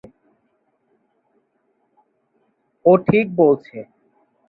[2.85, 3.77] ও ঠিক বলছে।